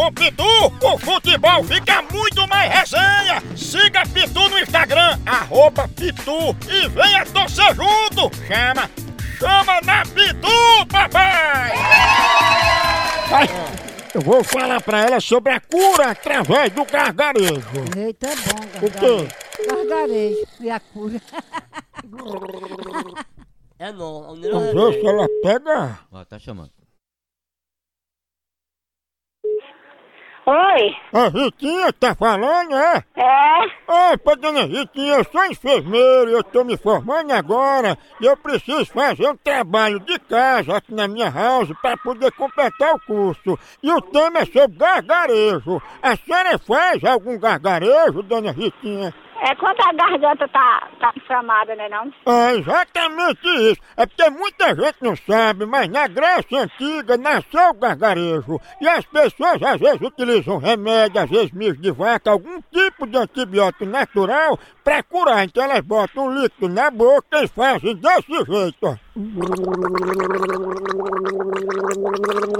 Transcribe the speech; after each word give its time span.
Com 0.00 0.10
Pitu, 0.14 0.42
o 0.82 0.98
futebol 0.98 1.62
fica 1.62 2.00
muito 2.10 2.48
mais 2.48 2.72
resenha! 2.72 3.42
Siga 3.54 4.00
Pitu 4.06 4.48
no 4.48 4.58
Instagram, 4.58 5.20
arroba 5.26 5.86
Pitu 5.88 6.56
e 6.70 6.88
venha 6.88 7.26
torcer 7.26 7.74
junto! 7.74 8.34
Chama! 8.46 8.90
Chama 9.38 9.78
na 9.82 10.02
Pitu, 10.04 10.86
papai! 10.90 11.72
Ai, 13.30 13.48
eu 14.14 14.22
vou 14.22 14.42
falar 14.42 14.80
pra 14.80 15.02
ela 15.02 15.20
sobre 15.20 15.52
a 15.52 15.60
cura 15.60 16.12
através 16.12 16.72
do 16.72 16.82
gargarejo. 16.86 17.60
Eita, 17.94 18.28
é 18.28 18.36
bom, 18.36 18.86
O 18.86 18.90
quê? 18.90 19.28
Gargarejo 19.68 20.46
e 20.60 20.70
a 20.70 20.80
cura. 20.80 21.20
É 23.78 23.92
não, 23.92 24.34
Vamos 24.34 24.72
ver 24.72 24.98
se 24.98 25.06
ela 25.06 25.28
pega. 25.42 25.98
Ó, 26.10 26.24
tá 26.24 26.38
chamando. 26.38 26.79
Oi, 30.50 30.96
A 31.12 31.28
Ritinha 31.28 31.92
tá 31.92 32.12
falando, 32.12 32.74
é? 32.74 33.04
é? 33.14 34.10
Oi, 34.10 34.16
pô, 34.16 34.34
dona 34.34 34.62
Ritinha, 34.62 35.18
eu 35.18 35.24
sou 35.30 35.44
enfermeiro, 35.44 36.28
eu 36.28 36.42
tô 36.42 36.64
me 36.64 36.76
formando 36.76 37.30
agora 37.30 37.96
e 38.20 38.26
eu 38.26 38.36
preciso 38.36 38.86
fazer 38.86 39.28
um 39.28 39.36
trabalho 39.36 40.00
de 40.00 40.18
casa 40.18 40.76
aqui 40.76 40.92
na 40.92 41.06
minha 41.06 41.30
house 41.30 41.70
para 41.80 41.96
poder 41.98 42.32
completar 42.32 42.96
o 42.96 43.00
curso. 43.06 43.56
E 43.80 43.92
o 43.92 44.00
tema 44.00 44.40
é 44.40 44.44
sobre 44.44 44.76
gargarejo. 44.76 45.80
A 46.02 46.16
senhora 46.16 46.58
faz 46.58 47.04
algum 47.04 47.38
gargarejo, 47.38 48.20
dona 48.20 48.50
Ritinha? 48.50 49.14
É 49.42 49.54
quando 49.54 49.80
a 49.80 49.92
garganta 49.92 50.46
tá, 50.48 50.88
tá 51.00 51.12
inflamada, 51.16 51.74
né 51.74 51.88
não? 51.88 52.12
É 52.26 52.56
exatamente 52.56 53.48
isso. 53.70 53.80
É 53.96 54.04
porque 54.04 54.28
muita 54.28 54.74
gente 54.74 54.96
não 55.00 55.16
sabe, 55.16 55.64
mas 55.64 55.88
na 55.88 56.06
Grécia 56.06 56.60
Antiga 56.60 57.16
nasceu 57.16 57.70
o 57.70 57.74
gargarejo. 57.74 58.60
E 58.80 58.88
as 58.88 59.04
pessoas 59.06 59.62
às 59.62 59.80
vezes 59.80 60.00
utilizam 60.02 60.58
remédio, 60.58 61.22
às 61.22 61.30
vezes 61.30 61.52
mijo 61.52 61.80
de 61.80 61.90
vaca, 61.90 62.30
algum 62.30 62.60
tipo 62.70 63.06
de 63.06 63.16
antibiótico 63.16 63.86
natural 63.86 64.58
para 64.84 65.02
curar. 65.02 65.44
Então 65.44 65.64
elas 65.64 65.80
botam 65.80 66.26
um 66.26 66.34
líquido 66.34 66.68
na 66.68 66.90
boca 66.90 67.42
e 67.42 67.48
fazem 67.48 67.96
desse 67.96 68.44
jeito. 68.44 68.98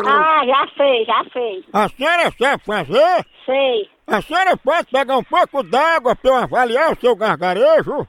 Ah, 0.06 0.47
já 0.47 0.66
sei, 0.77 1.04
já 1.04 1.25
sei. 1.31 1.65
A 1.75 1.88
senhora 1.91 2.33
sabe 2.38 2.65
fazer? 2.65 3.27
Sei. 3.44 4.00
A 4.10 4.21
senhora 4.22 4.56
pode 4.56 4.87
pegar 4.91 5.16
um 5.16 5.22
pouco 5.25 5.62
d'água 5.62 6.16
para 6.16 6.31
eu 6.31 6.34
avaliar 6.37 6.93
o 6.93 6.97
seu 7.00 7.15
gargarejo? 7.15 8.06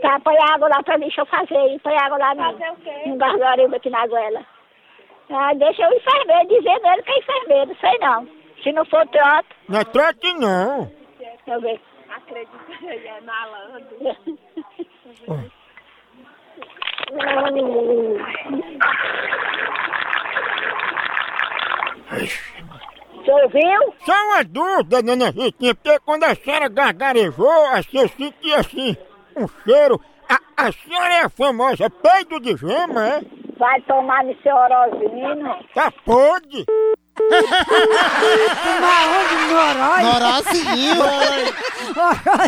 Tá, 0.00 0.18
põe 0.20 0.36
água 0.52 0.68
lá 0.68 0.82
pra 0.82 0.96
mim, 0.98 1.06
deixa 1.06 1.20
eu 1.20 1.26
fazer. 1.26 1.78
Põe 1.82 1.96
água 1.96 2.18
lá 2.18 2.34
no, 2.34 3.10
no 3.10 3.16
gargarejo 3.16 3.74
aqui 3.74 3.90
na 3.90 4.06
goela. 4.06 4.40
Ah, 5.30 5.52
deixa 5.54 5.88
o 5.88 5.92
enfermeiro 5.94 6.48
dizer 6.48 6.80
dele 6.80 7.02
que 7.02 7.10
é 7.12 7.18
enfermeiro, 7.18 7.76
sei 7.80 7.98
não. 7.98 8.28
Se 8.62 8.72
não 8.72 8.84
for 8.86 9.06
trote, 9.08 9.48
Não 9.68 9.80
é 9.80 9.84
trote 9.84 10.32
não. 10.34 10.90
deixa 11.18 11.36
eu 11.50 11.60
ver. 11.60 11.80
Você 23.24 23.30
ouviu? 23.30 23.94
Só 24.04 24.12
uma 24.26 24.44
dúvida, 24.44 25.02
dona 25.02 25.30
Ritinha, 25.30 25.74
porque 25.74 25.98
quando 26.00 26.24
a 26.24 26.34
senhora 26.34 26.68
gargarejou, 26.68 27.66
assim, 27.72 27.98
eu 27.98 28.08
senti 28.08 28.52
assim, 28.54 28.96
um 29.36 29.46
cheiro. 29.64 30.00
A, 30.28 30.66
a 30.66 30.72
senhora 30.72 31.14
é 31.14 31.20
a 31.24 31.28
famosa 31.30 31.88
peido 31.90 32.38
de 32.40 32.56
gema, 32.56 33.06
é? 33.06 33.20
Vai 33.58 33.80
tomar 33.82 34.24
no 34.24 34.34
seu 34.42 34.54
orozinho. 34.54 35.56
Tá 35.74 35.90
podre? 36.04 36.64
Tomar 37.16 39.02
onde? 39.20 39.34
No 39.46 39.56
Oroz? 39.56 40.02
Norozinho! 40.02 41.04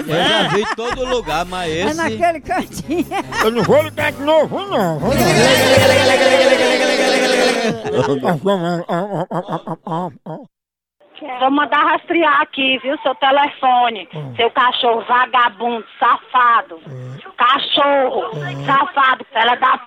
Eu 0.09 0.29
já 0.29 0.49
vi 0.49 0.63
em 0.63 0.75
todo 0.75 1.05
lugar, 1.07 1.45
mas 1.47 1.71
É 1.71 1.75
esse. 1.85 1.97
naquele 1.97 2.41
cantinho. 2.41 3.07
Eu 3.45 3.51
não 3.53 3.63
vou 3.63 3.83
ligar 3.83 4.11
de 4.11 4.23
novo, 4.23 4.61
não. 4.67 4.99
Vou 11.41 11.51
mandar 11.51 11.85
rastrear 11.85 12.41
aqui, 12.43 12.79
viu, 12.79 12.97
seu 13.03 13.15
telefone. 13.17 14.09
Seu 14.37 14.51
cachorro 14.51 15.03
vagabundo, 15.07 15.85
safado. 15.99 16.81
Cachorro, 17.37 18.31
safado, 18.65 19.25
fela 19.33 19.55
da 19.57 19.79
p... 19.79 19.85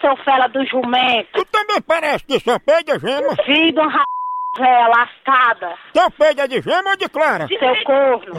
Seu 0.00 0.16
fela 0.24 0.48
do 0.48 0.64
jumento. 0.66 1.28
Tu 1.34 1.44
também 1.46 1.80
parece 1.82 2.24
que 2.24 2.40
só 2.40 2.58
peida 2.58 2.98
gema. 2.98 3.36
Filho 3.44 3.72
de 3.72 3.80
uma 3.80 3.90
ra... 3.90 4.04
véia 4.58 4.88
lascada. 4.88 5.74
Teu 5.92 6.10
peida 6.12 6.48
de 6.48 6.62
gema 6.62 6.90
ou 6.90 6.96
de 6.96 7.08
clara? 7.08 7.46
Seu 7.48 7.84
corno. 7.84 8.34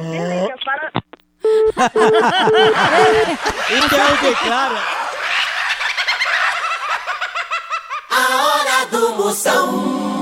Então, 3.69 4.16
declara. 4.22 4.80
A 8.09 8.44
hora 8.44 8.86
do 8.92 9.16
Moção. 9.16 10.20